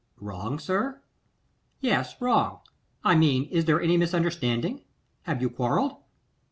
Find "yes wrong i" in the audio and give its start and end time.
1.79-3.13